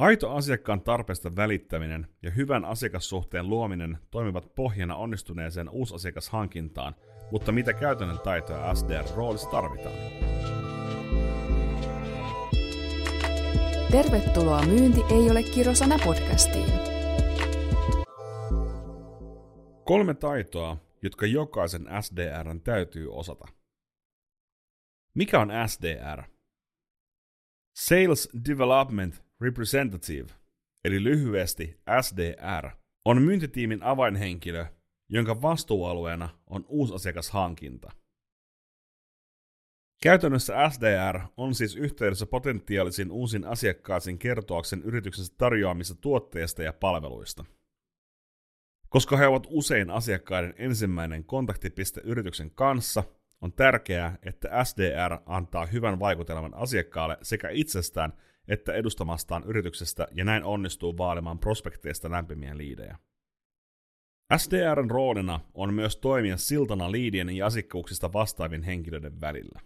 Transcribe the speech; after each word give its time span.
Aito 0.00 0.30
asiakkaan 0.34 0.80
tarpeesta 0.80 1.36
välittäminen 1.36 2.06
ja 2.22 2.30
hyvän 2.30 2.64
asiakassuhteen 2.64 3.48
luominen 3.48 3.98
toimivat 4.10 4.54
pohjana 4.54 4.96
onnistuneeseen 4.96 5.68
uusasiakashankintaan, 5.68 6.94
mutta 7.30 7.52
mitä 7.52 7.72
käytännön 7.72 8.18
taitoja 8.18 8.74
SDR-roolissa 8.74 9.50
tarvitaan? 9.50 9.94
Tervetuloa 13.90 14.66
Myynti 14.66 15.00
ei 15.10 15.30
ole 15.30 15.42
kirosana 15.42 15.98
podcastiin. 16.04 16.72
Kolme 19.84 20.14
taitoa, 20.14 20.76
jotka 21.02 21.26
jokaisen 21.26 21.88
SDRn 22.00 22.60
täytyy 22.60 23.12
osata. 23.12 23.48
Mikä 25.14 25.40
on 25.40 25.50
SDR? 25.66 26.22
Sales 27.74 28.28
Development 28.48 29.29
Representative, 29.40 30.28
eli 30.84 31.04
lyhyesti 31.04 31.80
SDR, 32.02 32.70
on 33.04 33.22
myyntitiimin 33.22 33.82
avainhenkilö, 33.82 34.66
jonka 35.08 35.42
vastuualueena 35.42 36.28
on 36.46 36.64
uusasiakashankinta. 36.68 37.92
Käytännössä 40.02 40.70
SDR 40.70 41.20
on 41.36 41.54
siis 41.54 41.76
yhteydessä 41.76 42.26
potentiaalisiin 42.26 43.10
uusiin 43.10 43.44
asiakkaisiin 43.44 44.18
kertoakseen 44.18 44.82
yrityksensä 44.82 45.34
tarjoamista 45.38 45.94
tuotteista 45.94 46.62
ja 46.62 46.72
palveluista. 46.72 47.44
Koska 48.88 49.16
he 49.16 49.26
ovat 49.26 49.46
usein 49.50 49.90
asiakkaiden 49.90 50.54
ensimmäinen 50.58 51.24
kontaktipiste 51.24 52.00
yrityksen 52.04 52.50
kanssa, 52.50 53.04
on 53.40 53.52
tärkeää, 53.52 54.18
että 54.22 54.64
SDR 54.64 55.18
antaa 55.26 55.66
hyvän 55.66 56.00
vaikutelman 56.00 56.54
asiakkaalle 56.54 57.18
sekä 57.22 57.48
itsestään 57.48 58.12
että 58.48 58.72
edustamastaan 58.72 59.44
yrityksestä 59.44 60.08
ja 60.12 60.24
näin 60.24 60.44
onnistuu 60.44 60.98
vaalimaan 60.98 61.38
prospekteista 61.38 62.10
lämpimiä 62.10 62.56
liidejä. 62.56 62.98
SDRn 64.36 64.90
roolina 64.90 65.40
on 65.54 65.74
myös 65.74 65.96
toimia 65.96 66.36
siltana 66.36 66.92
liidien 66.92 67.30
ja 67.30 67.46
asiakkuuksista 67.46 68.12
vastaavien 68.12 68.62
henkilöiden 68.62 69.20
välillä. 69.20 69.60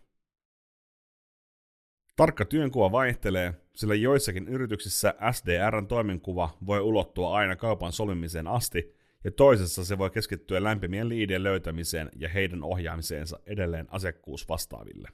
Tarkka 2.16 2.44
työnkuva 2.44 2.92
vaihtelee, 2.92 3.54
sillä 3.74 3.94
joissakin 3.94 4.48
yrityksissä 4.48 5.14
SDRn 5.32 5.86
toimenkuva 5.86 6.58
voi 6.66 6.80
ulottua 6.80 7.36
aina 7.36 7.56
kaupan 7.56 7.92
solmimiseen 7.92 8.46
asti, 8.46 8.94
ja 9.24 9.30
toisessa 9.30 9.84
se 9.84 9.98
voi 9.98 10.10
keskittyä 10.10 10.64
lämpimien 10.64 11.08
liidien 11.08 11.42
löytämiseen 11.42 12.10
ja 12.16 12.28
heidän 12.28 12.62
ohjaamiseensa 12.62 13.38
edelleen 13.46 13.86
asiakkuusvastaaville. 13.90 15.08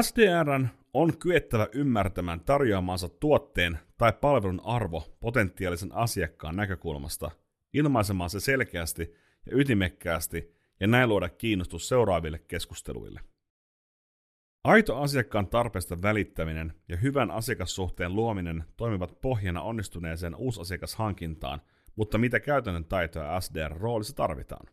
SDRn 0.00 0.68
on 1.02 1.18
kyettävä 1.18 1.68
ymmärtämään 1.72 2.40
tarjoamansa 2.40 3.08
tuotteen 3.08 3.78
tai 3.98 4.12
palvelun 4.12 4.60
arvo 4.64 5.16
potentiaalisen 5.20 5.94
asiakkaan 5.94 6.56
näkökulmasta, 6.56 7.30
ilmaisemaan 7.72 8.30
se 8.30 8.40
selkeästi 8.40 9.14
ja 9.46 9.56
ytimekkäästi 9.56 10.54
ja 10.80 10.86
näin 10.86 11.08
luoda 11.08 11.28
kiinnostus 11.28 11.88
seuraaville 11.88 12.38
keskusteluille. 12.38 13.20
Aito 14.64 14.96
asiakkaan 15.00 15.46
tarpeesta 15.46 16.02
välittäminen 16.02 16.72
ja 16.88 16.96
hyvän 16.96 17.30
asiakassuhteen 17.30 18.14
luominen 18.14 18.64
toimivat 18.76 19.20
pohjana 19.20 19.62
onnistuneeseen 19.62 20.34
uusasiakashankintaan, 20.34 21.62
mutta 21.96 22.18
mitä 22.18 22.40
käytännön 22.40 22.84
taitoja 22.84 23.40
SDR-roolissa 23.40 24.16
tarvitaan? 24.16 24.66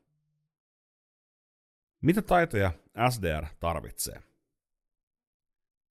Mitä 2.02 2.22
taitoja 2.22 2.72
SDR 3.10 3.46
tarvitsee? 3.60 4.35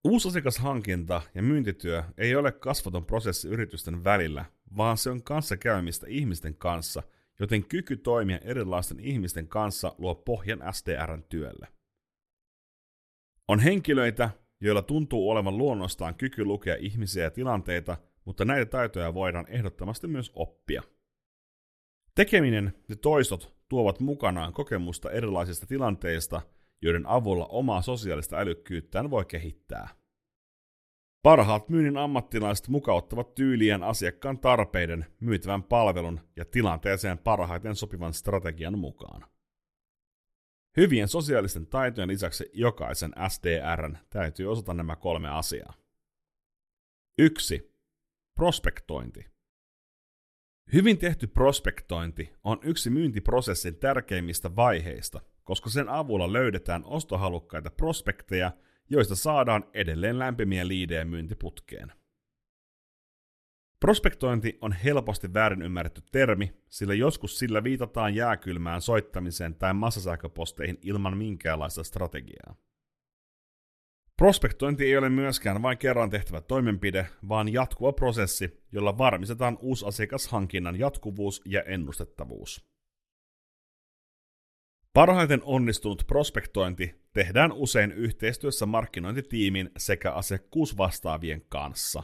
Uusasiakashankinta 0.04 1.22
ja 1.34 1.42
myyntityö 1.42 2.02
ei 2.18 2.36
ole 2.36 2.52
kasvaton 2.52 3.06
prosessi 3.06 3.48
yritysten 3.48 4.04
välillä, 4.04 4.44
vaan 4.76 4.96
se 4.96 5.10
on 5.10 5.22
kanssakäymistä 5.22 6.06
ihmisten 6.08 6.54
kanssa, 6.54 7.02
joten 7.40 7.64
kyky 7.64 7.96
toimia 7.96 8.38
erilaisten 8.38 9.00
ihmisten 9.00 9.48
kanssa 9.48 9.94
luo 9.98 10.14
pohjan 10.14 10.62
SDRn 10.72 11.24
työlle. 11.28 11.68
On 13.48 13.60
henkilöitä, 13.60 14.30
joilla 14.60 14.82
tuntuu 14.82 15.30
olevan 15.30 15.58
luonnostaan 15.58 16.14
kyky 16.14 16.44
lukea 16.44 16.76
ihmisiä 16.80 17.24
ja 17.24 17.30
tilanteita, 17.30 17.96
mutta 18.24 18.44
näitä 18.44 18.70
taitoja 18.70 19.14
voidaan 19.14 19.46
ehdottomasti 19.48 20.06
myös 20.06 20.32
oppia. 20.34 20.82
Tekeminen 22.14 22.74
ja 22.88 22.96
toistot 22.96 23.54
tuovat 23.68 24.00
mukanaan 24.00 24.52
kokemusta 24.52 25.10
erilaisista 25.10 25.66
tilanteista, 25.66 26.42
joiden 26.84 27.06
avulla 27.06 27.46
omaa 27.46 27.82
sosiaalista 27.82 28.36
älykkyyttään 28.36 29.10
voi 29.10 29.24
kehittää. 29.24 29.88
Parhaat 31.22 31.68
myynnin 31.68 31.96
ammattilaiset 31.96 32.68
mukauttavat 32.68 33.34
tyyliään 33.34 33.82
asiakkaan 33.82 34.38
tarpeiden, 34.38 35.06
myytävän 35.20 35.62
palvelun 35.62 36.20
ja 36.36 36.44
tilanteeseen 36.44 37.18
parhaiten 37.18 37.76
sopivan 37.76 38.14
strategian 38.14 38.78
mukaan. 38.78 39.24
Hyvien 40.76 41.08
sosiaalisten 41.08 41.66
taitojen 41.66 42.08
lisäksi 42.08 42.50
jokaisen 42.52 43.12
SDRn 43.28 43.98
täytyy 44.10 44.46
osata 44.46 44.74
nämä 44.74 44.96
kolme 44.96 45.28
asiaa. 45.28 45.74
1. 47.18 47.74
Prospektointi. 48.34 49.26
Hyvin 50.72 50.98
tehty 50.98 51.26
prospektointi 51.26 52.32
on 52.44 52.58
yksi 52.62 52.90
myyntiprosessin 52.90 53.76
tärkeimmistä 53.76 54.56
vaiheista, 54.56 55.20
koska 55.44 55.70
sen 55.70 55.88
avulla 55.88 56.32
löydetään 56.32 56.84
ostohalukkaita 56.84 57.70
prospekteja, 57.70 58.52
joista 58.90 59.16
saadaan 59.16 59.64
edelleen 59.74 60.18
lämpimiä 60.18 60.68
liidejä 60.68 61.04
myyntiputkeen. 61.04 61.92
Prospektointi 63.80 64.58
on 64.60 64.72
helposti 64.72 65.34
väärin 65.34 65.62
ymmärretty 65.62 66.02
termi, 66.12 66.52
sillä 66.68 66.94
joskus 66.94 67.38
sillä 67.38 67.64
viitataan 67.64 68.14
jääkylmään 68.14 68.80
soittamiseen 68.80 69.54
tai 69.54 69.74
massasähköposteihin 69.74 70.78
ilman 70.82 71.16
minkäänlaista 71.16 71.84
strategiaa. 71.84 72.56
Prospektointi 74.16 74.84
ei 74.84 74.96
ole 74.96 75.08
myöskään 75.08 75.62
vain 75.62 75.78
kerran 75.78 76.10
tehtävä 76.10 76.40
toimenpide, 76.40 77.06
vaan 77.28 77.52
jatkuva 77.52 77.92
prosessi, 77.92 78.64
jolla 78.72 78.98
varmistetaan 78.98 79.58
uusasiakashankinnan 79.60 80.78
jatkuvuus 80.78 81.42
ja 81.44 81.62
ennustettavuus. 81.62 82.73
Parhaiten 84.94 85.40
onnistunut 85.44 86.04
prospektointi 86.06 86.94
tehdään 87.12 87.52
usein 87.52 87.92
yhteistyössä 87.92 88.66
markkinointitiimin 88.66 89.70
sekä 89.76 90.12
asiakkuusvastaavien 90.12 91.42
kanssa. 91.48 92.02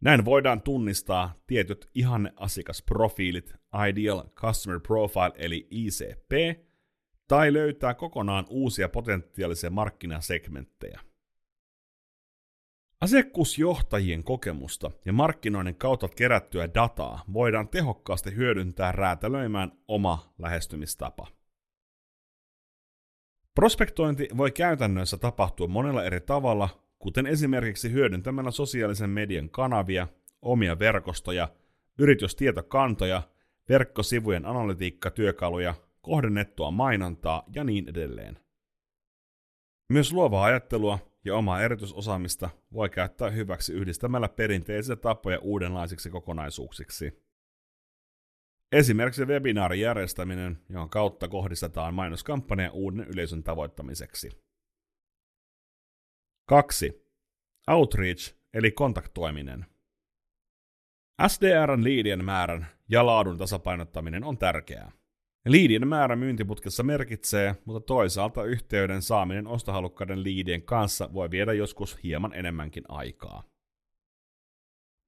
Näin 0.00 0.24
voidaan 0.24 0.62
tunnistaa 0.62 1.34
tietyt 1.46 1.90
ihanneasiakasprofiilit, 1.94 3.54
Ideal 3.88 4.22
Customer 4.34 4.80
Profile 4.80 5.32
eli 5.34 5.66
ICP, 5.70 6.60
tai 7.28 7.52
löytää 7.52 7.94
kokonaan 7.94 8.46
uusia 8.48 8.88
potentiaalisia 8.88 9.70
markkinasegmenttejä. 9.70 11.00
Asiakkuusjohtajien 13.00 14.24
kokemusta 14.24 14.90
ja 15.04 15.12
markkinoinnin 15.12 15.76
kautta 15.76 16.08
kerättyä 16.08 16.74
dataa 16.74 17.24
voidaan 17.32 17.68
tehokkaasti 17.68 18.36
hyödyntää 18.36 18.92
räätälöimään 18.92 19.72
oma 19.88 20.34
lähestymistapa. 20.38 21.33
Prospektointi 23.54 24.28
voi 24.36 24.50
käytännössä 24.50 25.16
tapahtua 25.16 25.66
monella 25.68 26.04
eri 26.04 26.20
tavalla, 26.20 26.68
kuten 26.98 27.26
esimerkiksi 27.26 27.92
hyödyntämällä 27.92 28.50
sosiaalisen 28.50 29.10
median 29.10 29.50
kanavia, 29.50 30.08
omia 30.42 30.78
verkostoja, 30.78 31.48
yritystietokantoja, 31.98 33.22
verkkosivujen 33.68 34.46
analytiikkatyökaluja, 34.46 35.74
kohdennettua 36.02 36.70
mainontaa 36.70 37.42
ja 37.54 37.64
niin 37.64 37.88
edelleen. 37.88 38.38
Myös 39.88 40.12
luovaa 40.12 40.44
ajattelua 40.44 40.98
ja 41.24 41.36
omaa 41.36 41.62
erityisosaamista 41.62 42.50
voi 42.72 42.90
käyttää 42.90 43.30
hyväksi 43.30 43.72
yhdistämällä 43.72 44.28
perinteisiä 44.28 44.96
tapoja 44.96 45.38
uudenlaisiksi 45.38 46.10
kokonaisuuksiksi. 46.10 47.23
Esimerkiksi 48.72 49.24
webinaarin 49.24 49.80
järjestäminen, 49.80 50.58
jonka 50.68 50.88
kautta 50.88 51.28
kohdistetaan 51.28 51.94
mainoskampanja 51.94 52.70
uuden 52.72 53.00
yleisön 53.00 53.42
tavoittamiseksi. 53.42 54.30
2. 56.48 57.08
Outreach 57.70 58.36
eli 58.54 58.72
kontaktoiminen. 58.72 59.66
SDRn 61.28 61.84
liidien 61.84 62.24
määrän 62.24 62.66
ja 62.88 63.06
laadun 63.06 63.38
tasapainottaminen 63.38 64.24
on 64.24 64.38
tärkeää. 64.38 64.92
Liidien 65.46 65.88
määrä 65.88 66.16
myyntiputkessa 66.16 66.82
merkitsee, 66.82 67.56
mutta 67.64 67.86
toisaalta 67.86 68.44
yhteyden 68.44 69.02
saaminen 69.02 69.46
ostohalukkaiden 69.46 70.22
liidien 70.22 70.62
kanssa 70.62 71.12
voi 71.12 71.30
viedä 71.30 71.52
joskus 71.52 72.02
hieman 72.02 72.34
enemmänkin 72.34 72.84
aikaa. 72.88 73.44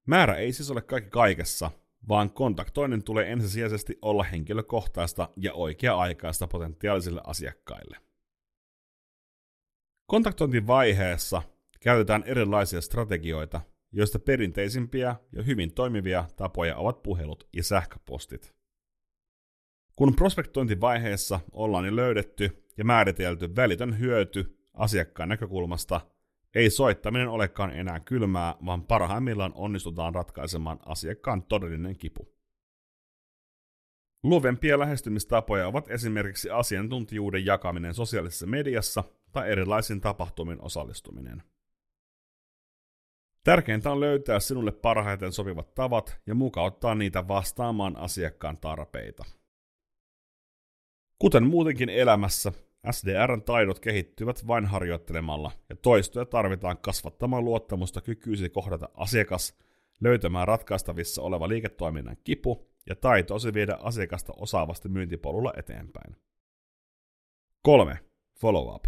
Määrä 0.06 0.34
ei 0.34 0.52
siis 0.52 0.70
ole 0.70 0.82
kaikki 0.82 1.10
kaikessa, 1.10 1.70
vaan 2.08 2.30
kontaktoinnin 2.30 3.04
tulee 3.04 3.32
ensisijaisesti 3.32 3.98
olla 4.02 4.22
henkilökohtaista 4.22 5.28
ja 5.36 5.52
oikea-aikaista 5.52 6.46
potentiaalisille 6.46 7.20
asiakkaille. 7.24 7.96
Kontaktointivaiheessa 10.06 11.42
käytetään 11.80 12.22
erilaisia 12.26 12.80
strategioita 12.80 13.60
joista 13.92 14.18
perinteisimpiä 14.18 15.16
ja 15.32 15.42
hyvin 15.42 15.74
toimivia 15.74 16.24
tapoja 16.36 16.76
ovat 16.76 17.02
puhelut 17.02 17.48
ja 17.52 17.62
sähköpostit. 17.62 18.54
Kun 19.96 20.16
prospektointivaiheessa 20.16 21.40
ollaan 21.52 21.84
jo 21.86 21.96
löydetty 21.96 22.66
ja 22.76 22.84
määritelty 22.84 23.56
välitön 23.56 23.98
hyöty 23.98 24.58
asiakkaan 24.74 25.28
näkökulmasta, 25.28 26.00
ei 26.54 26.70
soittaminen 26.70 27.28
olekaan 27.28 27.70
enää 27.70 28.00
kylmää, 28.00 28.54
vaan 28.66 28.82
parhaimmillaan 28.82 29.52
onnistutaan 29.54 30.14
ratkaisemaan 30.14 30.78
asiakkaan 30.86 31.42
todellinen 31.42 31.96
kipu. 31.96 32.36
Luovempia 34.22 34.78
lähestymistapoja 34.78 35.66
ovat 35.66 35.90
esimerkiksi 35.90 36.50
asiantuntijuuden 36.50 37.46
jakaminen 37.46 37.94
sosiaalisessa 37.94 38.46
mediassa 38.46 39.04
tai 39.32 39.50
erilaisiin 39.50 40.00
tapahtumiin 40.00 40.60
osallistuminen. 40.60 41.42
Tärkeintä 43.44 43.92
on 43.92 44.00
löytää 44.00 44.40
sinulle 44.40 44.72
parhaiten 44.72 45.32
sopivat 45.32 45.74
tavat 45.74 46.20
ja 46.26 46.34
mukauttaa 46.34 46.94
niitä 46.94 47.28
vastaamaan 47.28 47.96
asiakkaan 47.96 48.58
tarpeita. 48.58 49.24
Kuten 51.18 51.46
muutenkin 51.46 51.88
elämässä, 51.88 52.52
SDRn 52.90 53.42
taidot 53.42 53.80
kehittyvät 53.80 54.46
vain 54.46 54.66
harjoittelemalla, 54.66 55.52
ja 55.68 55.76
toistoja 55.76 56.24
tarvitaan 56.24 56.78
kasvattamaan 56.78 57.44
luottamusta 57.44 58.00
kykyysi 58.00 58.50
kohdata 58.50 58.88
asiakas, 58.94 59.58
löytämään 60.00 60.48
ratkaistavissa 60.48 61.22
oleva 61.22 61.48
liiketoiminnan 61.48 62.16
kipu 62.24 62.68
ja 62.86 62.96
taitoisi 62.96 63.54
viedä 63.54 63.78
asiakasta 63.80 64.32
osaavasti 64.36 64.88
myyntipolulla 64.88 65.52
eteenpäin. 65.56 66.16
3. 67.62 67.98
Follow-up. 68.40 68.84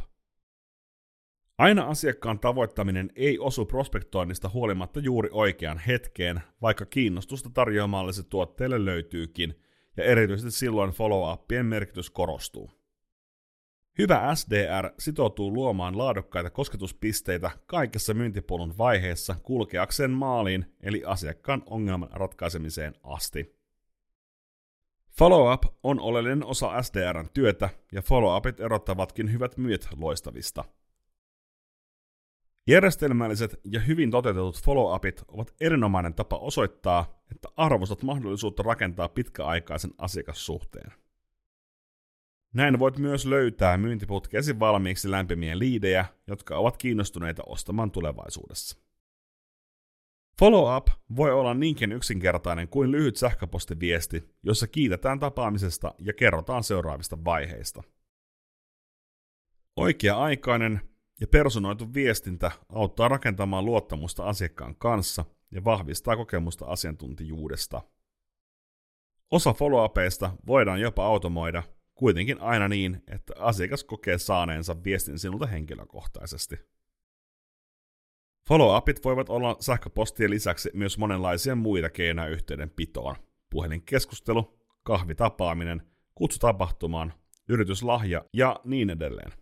Aina 1.59 1.83
asiakkaan 1.83 2.39
tavoittaminen 2.41 3.11
ei 3.17 3.39
osu 3.39 3.67
prospektoinnista 3.67 4.49
huolimatta 4.49 5.01
juuri 5.01 5.29
oikeaan 5.33 5.79
hetkeen, 5.79 6.41
vaikka 6.63 6.87
kiinnostusta 6.87 7.51
tarjoamallisille 7.51 8.29
tuotteille 8.31 8.85
löytyykin, 8.85 9.63
ja 9.97 10.05
erityisesti 10.05 10.51
silloin 10.51 10.91
follow-upien 10.91 11.67
merkitys 11.67 12.11
korostuu. 12.11 12.78
Hyvä 13.99 14.35
SDR 14.35 14.91
sitoutuu 14.99 15.53
luomaan 15.55 15.99
laadukkaita 15.99 16.51
kosketuspisteitä 16.51 17.51
kaikessa 17.67 18.15
myyntipolun 18.15 18.79
vaiheessa 18.79 19.37
kulkeakseen 19.43 20.11
maaliin 20.11 20.77
eli 20.81 21.03
asiakkaan 21.07 21.63
ongelman 21.67 22.09
ratkaisemiseen 22.13 22.95
asti. 23.03 23.59
Follow-up 25.11 25.63
on 25.83 26.01
oleellinen 26.01 26.45
osa 26.45 26.83
SDRn 26.83 27.29
työtä 27.35 27.71
ja 27.93 28.03
follow-upit 28.03 28.61
erottavatkin 28.61 29.33
hyvät 29.33 29.57
myyjät 29.57 29.89
loistavista. 29.97 30.65
Järjestelmälliset 32.67 33.61
ja 33.65 33.81
hyvin 33.81 34.11
toteutetut 34.11 34.63
follow-upit 34.63 35.25
ovat 35.29 35.55
erinomainen 35.61 36.15
tapa 36.15 36.37
osoittaa, 36.37 37.23
että 37.31 37.49
arvostat 37.57 38.03
mahdollisuutta 38.03 38.63
rakentaa 38.63 39.09
pitkäaikaisen 39.09 39.91
asiakassuhteen. 39.99 40.93
Näin 42.55 42.79
voit 42.79 42.99
myös 42.99 43.27
löytää 43.27 43.77
myyntiputkeesi 43.77 44.59
valmiiksi 44.59 45.11
lämpimiä 45.11 45.59
liidejä, 45.59 46.05
jotka 46.27 46.57
ovat 46.57 46.77
kiinnostuneita 46.77 47.43
ostamaan 47.47 47.91
tulevaisuudessa. 47.91 48.79
Follow-up 50.39 50.87
voi 51.17 51.33
olla 51.33 51.55
niinkin 51.55 51.93
yksinkertainen 51.93 52.69
kuin 52.69 52.93
lyhyt 52.93 53.17
sähköpostiviesti, 53.17 54.35
jossa 54.43 54.67
kiitetään 54.67 55.21
tapaamisesta 55.21 55.95
ja 55.99 56.13
kerrotaan 56.13 56.65
seuraavista 56.65 57.25
vaiheista. 57.25 57.83
Oikea-aikainen 59.77 60.81
ja 61.21 61.27
personoitu 61.27 61.95
viestintä 61.95 62.51
auttaa 62.69 63.09
rakentamaan 63.09 63.65
luottamusta 63.65 64.25
asiakkaan 64.25 64.77
kanssa 64.77 65.25
ja 65.51 65.65
vahvistaa 65.65 66.17
kokemusta 66.17 66.67
asiantuntijuudesta. 66.67 67.83
Osa 69.31 69.53
follow-upeista 69.53 70.31
voidaan 70.47 70.81
jopa 70.81 71.07
automoida– 71.07 71.63
kuitenkin 71.99 72.41
aina 72.41 72.69
niin, 72.69 73.03
että 73.09 73.33
asiakas 73.39 73.85
kokee 73.85 74.19
saaneensa 74.19 74.85
viestin 74.85 75.19
sinulta 75.19 75.47
henkilökohtaisesti. 75.47 76.57
Follow-upit 78.49 79.05
voivat 79.05 79.29
olla 79.29 79.57
sähköpostien 79.61 80.31
lisäksi 80.31 80.71
myös 80.75 80.99
monenlaisia 80.99 81.57
muita 81.57 81.91
keinoja 81.91 82.29
yhteydenpitoon. 82.29 83.17
Puhelinkeskustelu, 83.51 84.59
kahvitapaaminen, 84.83 85.83
kutsu 86.15 86.39
tapahtumaan, 86.39 87.13
yrityslahja 87.49 88.25
ja 88.33 88.61
niin 88.65 88.91
edelleen. 88.91 89.33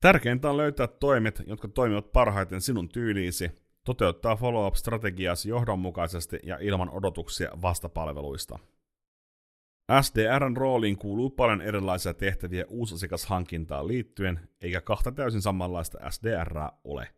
Tärkeintä 0.00 0.50
on 0.50 0.56
löytää 0.56 0.86
toimet, 0.86 1.42
jotka 1.46 1.68
toimivat 1.68 2.12
parhaiten 2.12 2.60
sinun 2.60 2.88
tyyliisi, 2.88 3.50
toteuttaa 3.84 4.36
follow-up-strategiasi 4.36 5.48
johdonmukaisesti 5.48 6.38
ja 6.42 6.58
ilman 6.60 6.90
odotuksia 6.90 7.50
vastapalveluista– 7.62 8.58
SDRn 10.02 10.56
rooliin 10.56 10.98
kuuluu 10.98 11.30
paljon 11.30 11.60
erilaisia 11.60 12.14
tehtäviä 12.14 12.64
uusasiakashankintaan 12.68 13.88
liittyen, 13.88 14.48
eikä 14.60 14.80
kahta 14.80 15.12
täysin 15.12 15.42
samanlaista 15.42 16.10
SDRää 16.10 16.72
ole. 16.84 17.08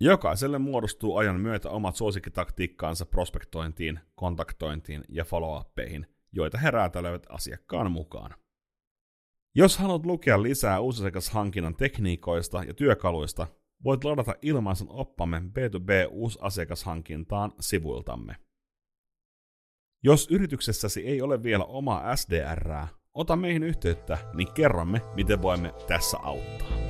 Jokaiselle 0.00 0.58
muodostuu 0.58 1.16
ajan 1.16 1.40
myötä 1.40 1.70
omat 1.70 1.96
suosikkitaktiikkaansa 1.96 3.06
prospektointiin, 3.06 4.00
kontaktointiin 4.14 5.04
ja 5.08 5.24
follow-uppeihin, 5.24 6.06
joita 6.32 6.58
he 6.58 6.70
räätälöivät 6.70 7.26
asiakkaan 7.28 7.90
mukaan. 7.92 8.34
Jos 9.54 9.78
haluat 9.78 10.06
lukea 10.06 10.42
lisää 10.42 10.80
uusasiakashankinnan 10.80 11.76
tekniikoista 11.76 12.64
ja 12.64 12.74
työkaluista, 12.74 13.46
voit 13.84 14.04
ladata 14.04 14.34
ilmaisen 14.42 14.88
oppamme 14.90 15.38
B2B 15.38 16.08
uusasiakashankintaan 16.10 17.52
sivuiltamme. 17.60 18.45
Jos 20.02 20.28
yrityksessäsi 20.30 21.06
ei 21.06 21.22
ole 21.22 21.42
vielä 21.42 21.64
omaa 21.64 22.16
SDRää, 22.16 22.88
ota 23.14 23.36
meihin 23.36 23.62
yhteyttä, 23.62 24.18
niin 24.34 24.52
kerromme, 24.52 25.00
miten 25.14 25.42
voimme 25.42 25.74
tässä 25.88 26.18
auttaa. 26.18 26.85